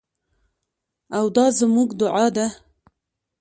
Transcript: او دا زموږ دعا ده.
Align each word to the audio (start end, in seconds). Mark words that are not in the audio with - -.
او 1.17 1.25
دا 1.35 1.45
زموږ 1.59 1.89
دعا 1.99 2.25
ده. 2.35 2.47